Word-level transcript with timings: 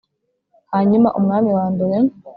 Hanyuma 0.73 1.09
umwami 1.19 1.49
wa 1.57 1.65
mbere 1.73 1.95